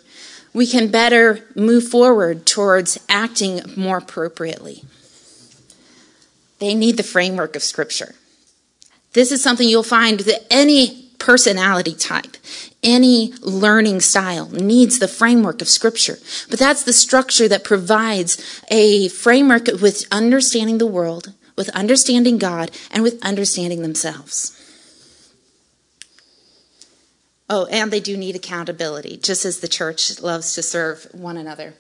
[0.53, 4.85] we can better move forward towards acting more appropriately.
[6.59, 8.15] They need the framework of Scripture.
[9.15, 12.37] This is something you'll find that any personality type,
[12.83, 16.19] any learning style needs the framework of Scripture.
[16.49, 22.71] But that's the structure that provides a framework with understanding the world, with understanding God,
[22.91, 24.55] and with understanding themselves.
[27.51, 31.75] Oh, and they do need accountability, just as the church loves to serve one another.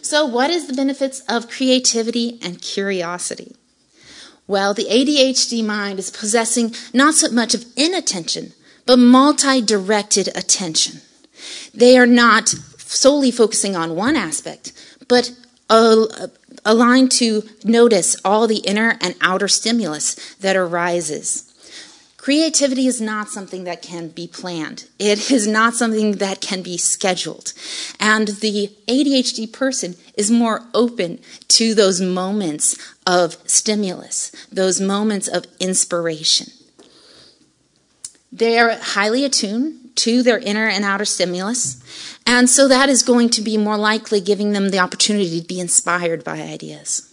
[0.00, 3.56] So, what is the benefits of creativity and curiosity?
[4.46, 8.52] Well, the ADHD mind is possessing not so much of inattention,
[8.88, 11.02] but multi directed attention.
[11.74, 12.48] They are not
[12.78, 14.72] solely focusing on one aspect,
[15.08, 15.30] but
[15.68, 21.44] aligned to notice all the inner and outer stimulus that arises.
[22.16, 24.86] Creativity is not something that can be planned.
[24.98, 27.52] It is not something that can be scheduled.
[28.00, 32.74] And the ADHD person is more open to those moments
[33.06, 36.52] of stimulus, those moments of inspiration.
[38.38, 41.82] They are highly attuned to their inner and outer stimulus.
[42.24, 45.58] And so that is going to be more likely giving them the opportunity to be
[45.60, 47.04] inspired by ideas.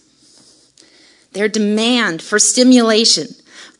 [1.32, 3.28] Their demand for stimulation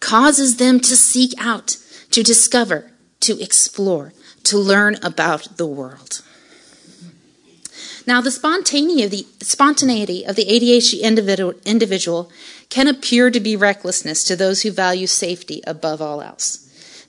[0.00, 1.76] causes them to seek out,
[2.10, 6.22] to discover, to explore, to learn about the world.
[8.06, 11.00] Now, the spontaneity of the, ADHD
[11.64, 12.30] individual
[12.68, 16.65] can appear to be recklessness to those who value safety above all else.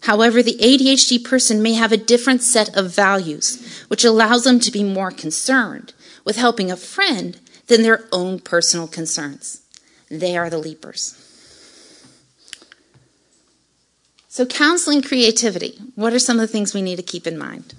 [0.07, 4.71] However, the ADHD person may have a different set of values, which allows them to
[4.71, 5.91] be more concerned
[6.23, 9.63] with helping a friend than their own personal concerns.
[10.09, 11.13] They are the leapers.
[14.29, 15.77] So, counseling creativity.
[15.95, 17.73] What are some of the things we need to keep in mind?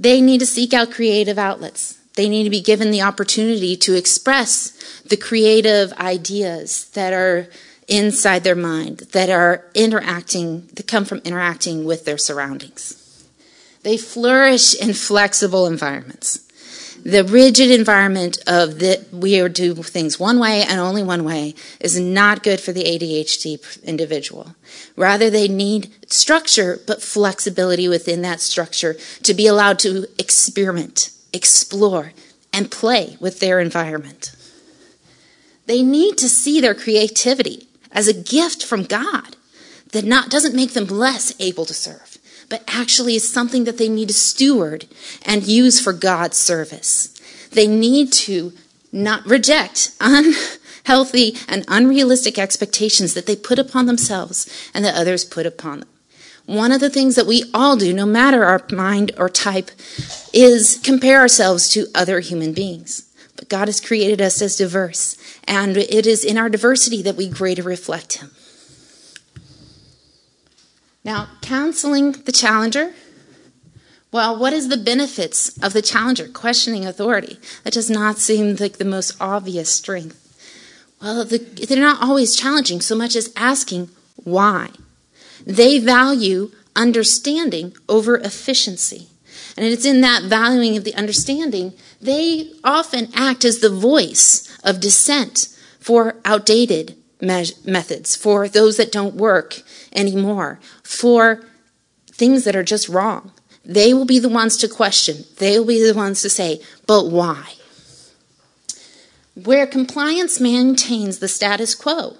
[0.00, 1.96] They need to seek out creative outlets.
[2.16, 7.46] They need to be given the opportunity to express the creative ideas that are
[7.88, 13.02] inside their mind, that are interacting, that come from interacting with their surroundings.
[13.82, 16.46] They flourish in flexible environments
[17.06, 21.54] the rigid environment of that we are do things one way and only one way
[21.78, 24.56] is not good for the ADHD individual.
[24.96, 32.12] Rather, they need structure, but flexibility within that structure to be allowed to experiment, explore,
[32.52, 34.34] and play with their environment.
[35.66, 37.65] They need to see their creativity
[37.96, 39.34] as a gift from God
[39.90, 42.16] that not doesn't make them less able to serve
[42.48, 44.86] but actually is something that they need to steward
[45.24, 47.08] and use for God's service.
[47.50, 48.52] They need to
[48.92, 55.46] not reject unhealthy and unrealistic expectations that they put upon themselves and that others put
[55.46, 55.88] upon them.
[56.46, 59.72] One of the things that we all do, no matter our mind or type,
[60.32, 63.05] is compare ourselves to other human beings.
[63.36, 67.28] But God has created us as diverse, and it is in our diversity that we
[67.28, 68.30] greater reflect Him.
[71.04, 72.92] Now, counseling the challenger.
[74.10, 77.38] Well, what is the benefits of the challenger questioning authority?
[77.62, 80.22] That does not seem like the most obvious strength.
[81.00, 83.90] Well, the, they're not always challenging so much as asking
[84.24, 84.70] why.
[85.46, 89.08] They value understanding over efficiency.
[89.56, 94.80] And it's in that valuing of the understanding, they often act as the voice of
[94.80, 95.48] dissent
[95.80, 99.62] for outdated me- methods, for those that don't work
[99.94, 101.44] anymore, for
[102.12, 103.32] things that are just wrong.
[103.64, 105.24] They will be the ones to question.
[105.38, 107.54] They will be the ones to say, but why?
[109.34, 112.16] Where compliance maintains the status quo,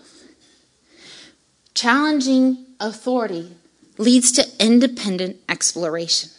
[1.75, 3.57] challenging authority
[3.97, 6.31] leads to independent exploration.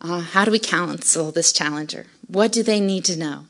[0.00, 2.06] Uh, how do we counsel this challenger?
[2.26, 3.46] What do they need to know?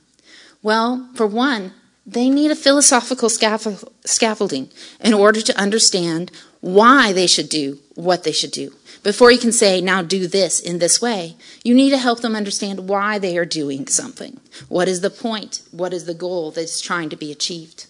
[0.63, 1.73] Well, for one,
[2.07, 4.71] they need a philosophical scaffolding
[5.01, 6.31] in order to understand
[6.61, 8.73] why they should do what they should do.
[9.03, 12.35] Before you can say, now do this in this way, you need to help them
[12.35, 14.41] understand why they are doing something.
[14.69, 15.63] What is the point?
[15.71, 17.87] What is the goal that's trying to be achieved?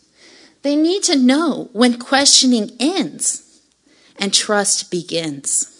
[0.63, 3.63] They need to know when questioning ends
[4.17, 5.78] and trust begins.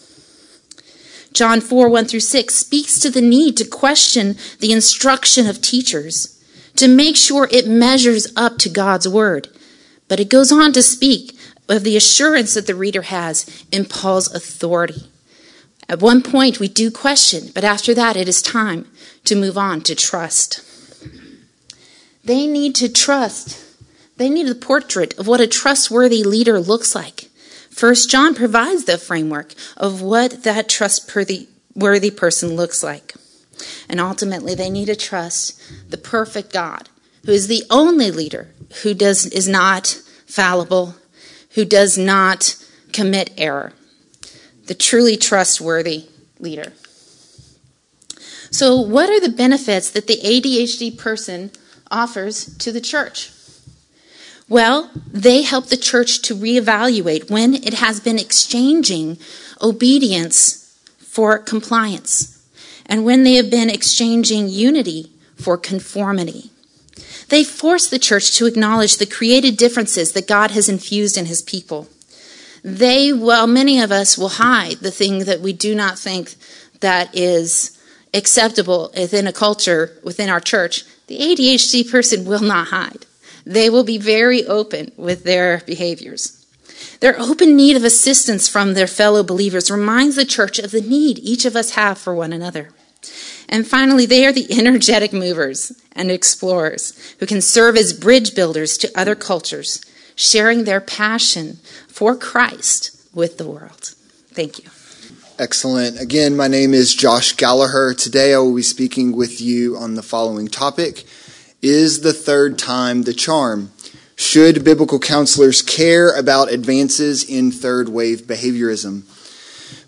[1.33, 6.41] John 4 1 through 6 speaks to the need to question the instruction of teachers,
[6.75, 9.47] to make sure it measures up to God's word.
[10.07, 14.33] But it goes on to speak of the assurance that the reader has in Paul's
[14.33, 15.09] authority.
[15.87, 18.87] At one point, we do question, but after that, it is time
[19.25, 20.61] to move on to trust.
[22.23, 23.63] They need to trust.
[24.17, 27.28] They need a portrait of what a trustworthy leader looks like.
[27.79, 31.47] First John provides the framework of what that trustworthy
[32.11, 33.13] person looks like.
[33.87, 35.57] And ultimately, they need to trust
[35.89, 36.89] the perfect God,
[37.25, 38.49] who is the only leader
[38.83, 39.87] who does, is not
[40.25, 40.95] fallible,
[41.51, 42.57] who does not
[42.91, 43.71] commit error,
[44.65, 46.73] the truly trustworthy leader.
[48.51, 51.51] So, what are the benefits that the ADHD person
[51.89, 53.31] offers to the church?
[54.49, 59.19] Well, they help the church to reevaluate when it has been exchanging
[59.61, 62.35] obedience for compliance
[62.87, 66.49] and when they have been exchanging unity for conformity.
[67.29, 71.43] They force the church to acknowledge the created differences that God has infused in his
[71.43, 71.87] people.
[72.63, 76.33] They, while many of us will hide the thing that we do not think
[76.79, 77.79] that is
[78.15, 83.05] acceptable within a culture, within our church, the ADHD person will not hide.
[83.45, 86.35] They will be very open with their behaviors.
[86.99, 91.19] Their open need of assistance from their fellow believers reminds the church of the need
[91.19, 92.69] each of us have for one another.
[93.47, 98.77] And finally, they are the energetic movers and explorers who can serve as bridge builders
[98.79, 99.83] to other cultures,
[100.15, 103.95] sharing their passion for Christ with the world.
[104.31, 104.69] Thank you.
[105.39, 105.99] Excellent.
[105.99, 107.93] Again, my name is Josh Gallagher.
[107.93, 111.05] Today I will be speaking with you on the following topic
[111.61, 113.71] is the third time the charm?
[114.15, 119.03] Should biblical counselors care about advances in third wave behaviorism?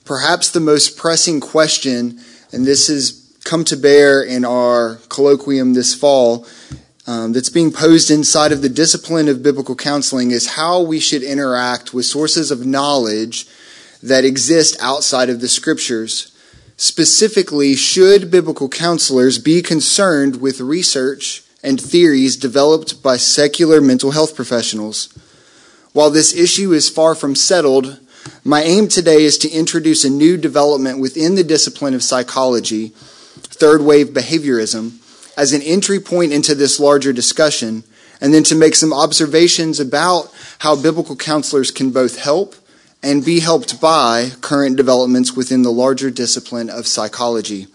[0.05, 2.19] Perhaps the most pressing question,
[2.51, 6.45] and this has come to bear in our colloquium this fall,
[7.07, 11.24] um, that's being posed inside of the discipline of biblical counseling is how we should
[11.24, 13.47] interact with sources of knowledge
[14.03, 16.32] that exist outside of the scriptures.
[16.78, 24.36] Specifically, should biblical counselors be concerned with research and theories developed by secular mental health
[24.36, 25.09] professionals.
[25.93, 27.99] While this issue is far from settled,
[28.43, 33.82] my aim today is to introduce a new development within the discipline of psychology, third
[33.82, 34.97] wave behaviorism,
[35.38, 37.84] as an entry point into this larger discussion,
[38.20, 42.55] and then to make some observations about how biblical counselors can both help
[43.03, 47.68] and be helped by current developments within the larger discipline of psychology.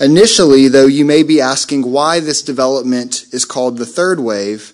[0.00, 4.72] Initially, though, you may be asking why this development is called the third wave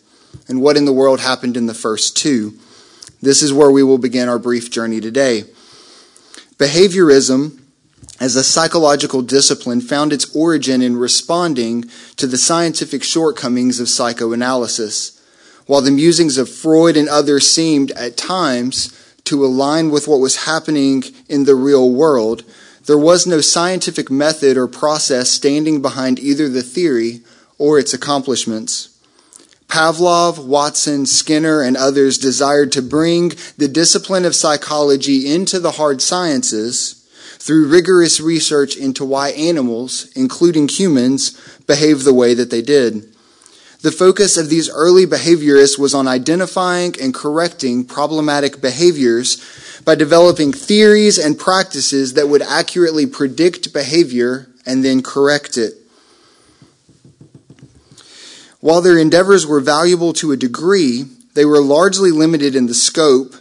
[0.49, 2.55] and what in the world happened in the first two.
[3.21, 5.45] This is where we will begin our brief journey today.
[6.57, 7.61] Behaviorism,
[8.18, 11.85] as a psychological discipline, found its origin in responding
[12.16, 15.21] to the scientific shortcomings of psychoanalysis.
[15.66, 20.45] While the musings of Freud and others seemed, at times, to align with what was
[20.45, 22.43] happening in the real world,
[22.87, 27.20] there was no scientific method or process standing behind either the theory
[27.59, 28.89] or its accomplishments.
[29.68, 36.03] Pavlov, Watson, Skinner, and others desired to bring the discipline of psychology into the hard
[36.03, 37.07] sciences
[37.39, 43.07] through rigorous research into why animals, including humans, behave the way that they did.
[43.83, 49.39] The focus of these early behaviorists was on identifying and correcting problematic behaviors
[49.85, 55.74] by developing theories and practices that would accurately predict behavior and then correct it.
[58.61, 61.05] While their endeavors were valuable to a degree,
[61.35, 63.35] they were largely limited in the scope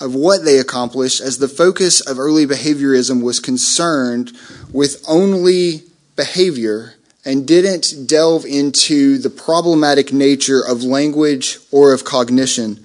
[0.00, 4.32] of what they accomplished as the focus of early behaviorism was concerned
[4.72, 5.82] with only
[6.16, 12.84] behavior and didn't delve into the problematic nature of language or of cognition.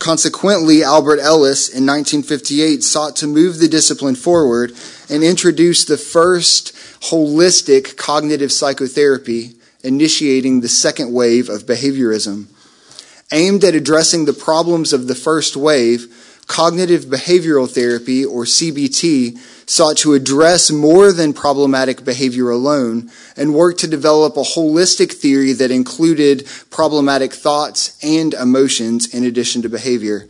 [0.00, 4.72] Consequently, Albert Ellis in 1958 sought to move the discipline forward
[5.10, 6.72] and introduce the first
[7.10, 12.46] holistic cognitive psychotherapy, initiating the second wave of behaviorism.
[13.30, 16.06] Aimed at addressing the problems of the first wave,
[16.50, 19.38] cognitive behavioral therapy, or CBT,
[19.70, 25.52] sought to address more than problematic behavior alone and worked to develop a holistic theory
[25.52, 30.26] that included problematic thoughts and emotions in addition to behavior.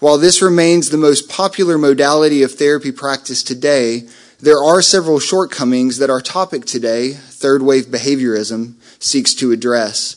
[0.00, 4.08] While this remains the most popular modality of therapy practice today,
[4.40, 10.16] there are several shortcomings that our topic today, third wave behaviorism, seeks to address.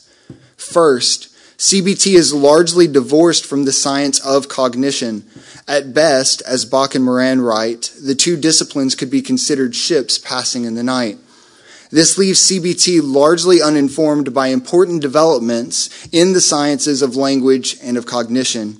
[0.56, 1.27] First,
[1.58, 5.24] CBT is largely divorced from the science of cognition.
[5.66, 10.64] At best, as Bach and Moran write, the two disciplines could be considered ships passing
[10.64, 11.18] in the night.
[11.90, 18.06] This leaves CBT largely uninformed by important developments in the sciences of language and of
[18.06, 18.76] cognition.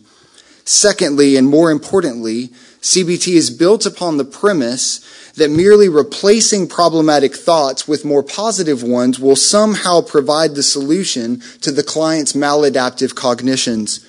[0.64, 2.50] Secondly, and more importantly,
[2.80, 5.00] CBT is built upon the premise
[5.38, 11.72] that merely replacing problematic thoughts with more positive ones will somehow provide the solution to
[11.72, 14.04] the client's maladaptive cognitions.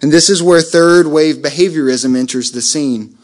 [0.00, 3.16] And this is where third wave behaviorism enters the scene.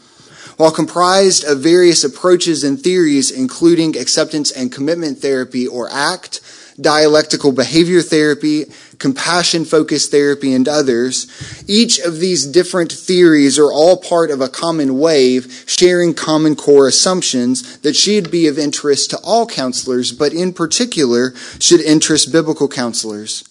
[0.57, 6.41] While comprised of various approaches and theories, including acceptance and commitment therapy or ACT,
[6.81, 8.65] dialectical behavior therapy,
[8.97, 11.27] compassion focused therapy, and others.
[11.67, 16.87] Each of these different theories are all part of a common wave, sharing common core
[16.87, 22.67] assumptions that should be of interest to all counselors, but in particular should interest biblical
[22.67, 23.43] counselors.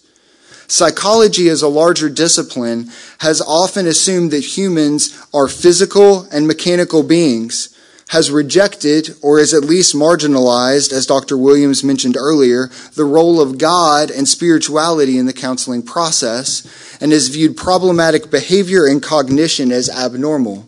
[0.67, 7.70] Psychology as a larger discipline has often assumed that humans are physical and mechanical beings
[8.11, 11.37] has rejected, or is at least marginalized, as Dr.
[11.37, 17.29] Williams mentioned earlier, the role of God and spirituality in the counseling process, and has
[17.29, 20.67] viewed problematic behavior and cognition as abnormal,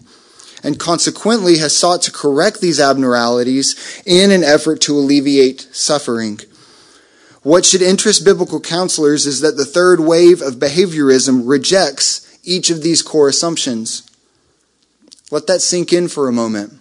[0.64, 6.40] and consequently has sought to correct these abnormalities in an effort to alleviate suffering.
[7.42, 12.84] What should interest biblical counselors is that the third wave of behaviorism rejects each of
[12.84, 14.10] these core assumptions.
[15.30, 16.80] Let that sink in for a moment.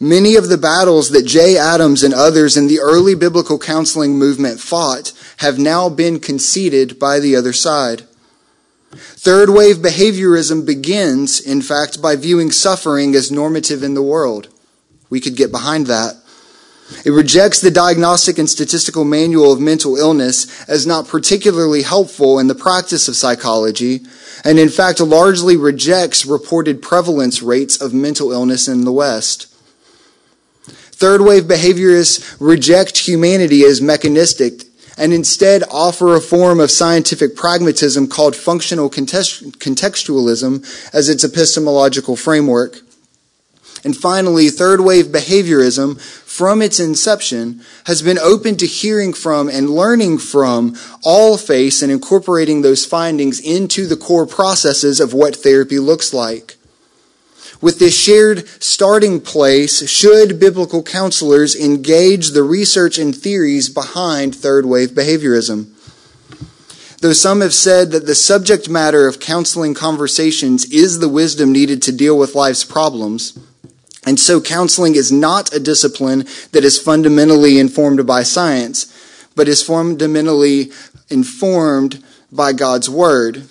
[0.00, 4.60] Many of the battles that Jay Adams and others in the early biblical counseling movement
[4.60, 8.02] fought have now been conceded by the other side.
[8.92, 14.48] Third wave behaviorism begins, in fact, by viewing suffering as normative in the world.
[15.10, 16.14] We could get behind that.
[17.04, 22.46] It rejects the Diagnostic and Statistical Manual of Mental Illness as not particularly helpful in
[22.46, 24.00] the practice of psychology,
[24.44, 29.47] and in fact largely rejects reported prevalence rates of mental illness in the West.
[30.98, 34.64] Third wave behaviorists reject humanity as mechanistic
[34.96, 42.80] and instead offer a form of scientific pragmatism called functional contextualism as its epistemological framework.
[43.84, 49.70] And finally, third wave behaviorism, from its inception, has been open to hearing from and
[49.70, 50.74] learning from
[51.04, 56.57] all faiths and incorporating those findings into the core processes of what therapy looks like.
[57.60, 64.64] With this shared starting place, should biblical counselors engage the research and theories behind third
[64.64, 65.72] wave behaviorism?
[67.00, 71.82] Though some have said that the subject matter of counseling conversations is the wisdom needed
[71.82, 73.38] to deal with life's problems,
[74.04, 78.86] and so counseling is not a discipline that is fundamentally informed by science,
[79.34, 80.70] but is fundamentally
[81.08, 83.48] informed by God's Word.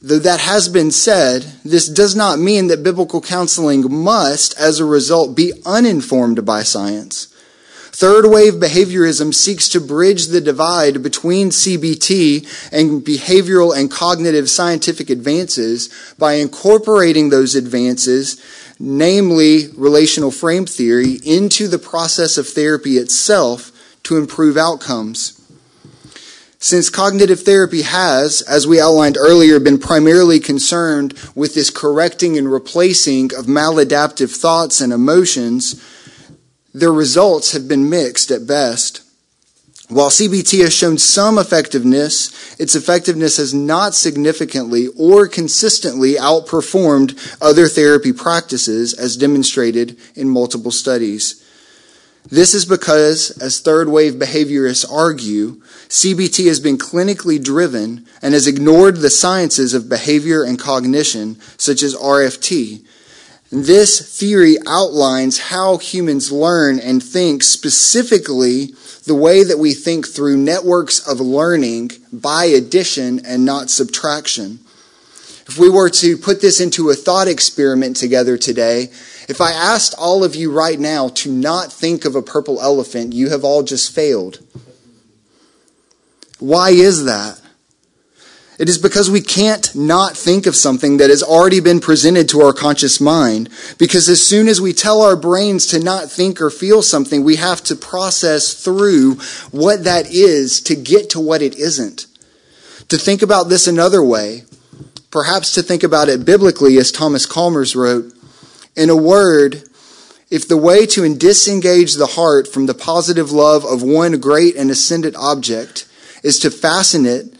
[0.00, 4.84] Though that has been said, this does not mean that biblical counseling must, as a
[4.84, 7.26] result, be uninformed by science.
[7.90, 15.10] Third wave behaviorism seeks to bridge the divide between CBT and behavioral and cognitive scientific
[15.10, 18.40] advances by incorporating those advances,
[18.78, 23.72] namely relational frame theory, into the process of therapy itself
[24.04, 25.37] to improve outcomes.
[26.60, 32.50] Since cognitive therapy has, as we outlined earlier, been primarily concerned with this correcting and
[32.50, 35.80] replacing of maladaptive thoughts and emotions,
[36.74, 39.02] their results have been mixed at best.
[39.88, 42.30] While CBT has shown some effectiveness,
[42.60, 50.72] its effectiveness has not significantly or consistently outperformed other therapy practices as demonstrated in multiple
[50.72, 51.42] studies.
[52.30, 58.46] This is because, as third wave behaviorists argue, CBT has been clinically driven and has
[58.46, 62.84] ignored the sciences of behavior and cognition, such as RFT.
[63.50, 68.74] This theory outlines how humans learn and think, specifically
[69.06, 74.58] the way that we think through networks of learning by addition and not subtraction.
[75.46, 78.90] If we were to put this into a thought experiment together today,
[79.28, 83.12] if I asked all of you right now to not think of a purple elephant,
[83.12, 84.40] you have all just failed.
[86.38, 87.40] Why is that?
[88.58, 92.40] It is because we can't not think of something that has already been presented to
[92.40, 93.50] our conscious mind.
[93.78, 97.36] Because as soon as we tell our brains to not think or feel something, we
[97.36, 99.14] have to process through
[99.52, 102.06] what that is to get to what it isn't.
[102.88, 104.42] To think about this another way,
[105.12, 108.12] perhaps to think about it biblically, as Thomas Chalmers wrote,
[108.76, 109.62] in a word,
[110.30, 114.70] if the way to disengage the heart from the positive love of one great and
[114.70, 115.88] ascendant object
[116.22, 117.34] is to fasten it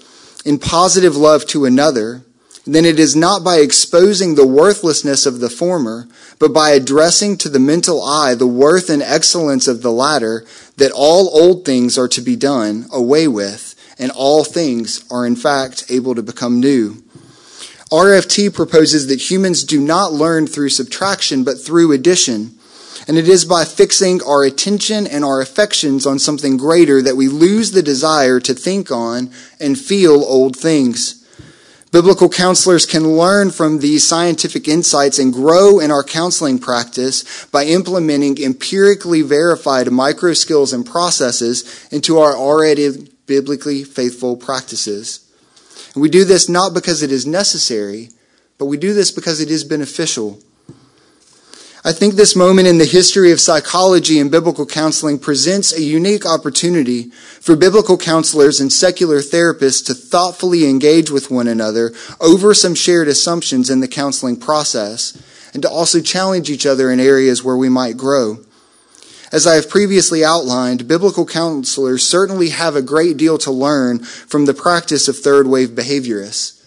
[0.45, 2.23] in positive love to another,
[2.69, 6.07] then it is not by exposing the worthlessness of the former,
[6.39, 10.45] but by addressing to the mental eye the worth and excellence of the latter,
[10.77, 15.35] that all old things are to be done away with, and all things are in
[15.35, 17.03] fact able to become new.
[17.91, 22.53] RFT proposes that humans do not learn through subtraction, but through addition.
[23.07, 27.29] And it is by fixing our attention and our affections on something greater that we
[27.29, 31.15] lose the desire to think on and feel old things.
[31.91, 37.65] Biblical counselors can learn from these scientific insights and grow in our counseling practice by
[37.65, 45.28] implementing empirically verified micro skills and processes into our already biblically faithful practices.
[45.95, 48.11] And we do this not because it is necessary,
[48.59, 50.39] but we do this because it is beneficial.
[51.85, 56.27] I think this moment in the history of psychology and biblical counseling presents a unique
[56.27, 57.11] opportunity
[57.41, 63.07] for biblical counselors and secular therapists to thoughtfully engage with one another over some shared
[63.07, 65.17] assumptions in the counseling process
[65.55, 68.39] and to also challenge each other in areas where we might grow.
[69.31, 74.47] As I have previously outlined, biblical counselors certainly have a great deal to learn from
[74.47, 76.63] the practice of third wave behaviorists.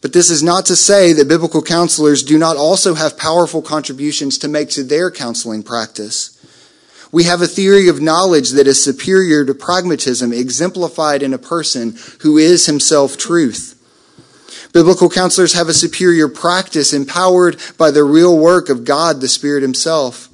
[0.00, 4.38] But this is not to say that biblical counselors do not also have powerful contributions
[4.38, 6.36] to make to their counseling practice.
[7.12, 11.96] We have a theory of knowledge that is superior to pragmatism exemplified in a person
[12.20, 13.76] who is himself truth.
[14.72, 19.62] Biblical counselors have a superior practice empowered by the real work of God, the Spirit
[19.62, 20.28] Himself.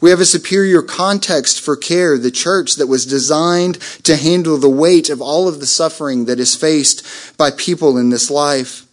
[0.00, 3.74] We have a superior context for care, the church that was designed
[4.04, 8.08] to handle the weight of all of the suffering that is faced by people in
[8.08, 8.86] this life.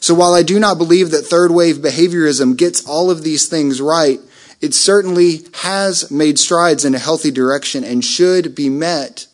[0.00, 3.80] So while I do not believe that third wave behaviorism gets all of these things
[3.80, 4.20] right,
[4.60, 9.26] it certainly has made strides in a healthy direction and should be met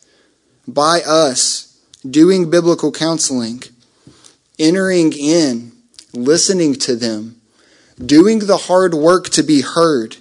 [0.67, 3.63] by us doing biblical counseling,
[4.59, 5.71] entering in,
[6.13, 7.41] listening to them,
[8.03, 10.17] doing the hard work to be heard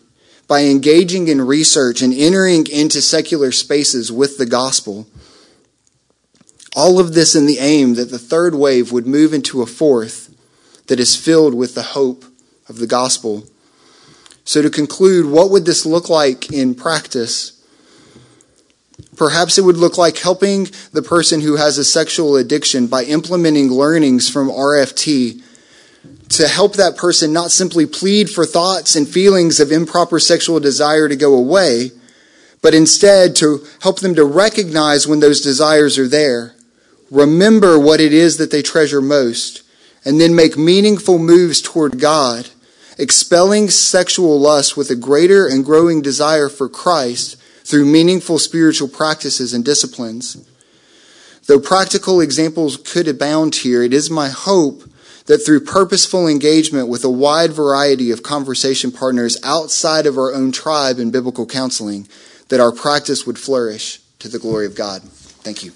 [0.46, 5.06] by engaging in research and entering into secular spaces with the gospel.
[6.76, 10.34] All of this in the aim that the third wave would move into a fourth
[10.88, 12.24] that is filled with the hope
[12.68, 13.44] of the gospel.
[14.44, 17.52] So, to conclude, what would this look like in practice?
[19.16, 23.70] Perhaps it would look like helping the person who has a sexual addiction by implementing
[23.70, 25.42] learnings from RFT
[26.30, 31.08] to help that person not simply plead for thoughts and feelings of improper sexual desire
[31.08, 31.90] to go away,
[32.62, 36.54] but instead to help them to recognize when those desires are there,
[37.10, 39.62] remember what it is that they treasure most,
[40.04, 42.48] and then make meaningful moves toward God,
[42.98, 49.52] expelling sexual lust with a greater and growing desire for Christ through meaningful spiritual practices
[49.52, 50.36] and disciplines.
[51.46, 54.84] Though practical examples could abound here, it is my hope
[55.26, 60.52] that through purposeful engagement with a wide variety of conversation partners outside of our own
[60.52, 62.06] tribe in biblical counseling,
[62.48, 65.02] that our practice would flourish to the glory of God.
[65.02, 65.72] Thank you.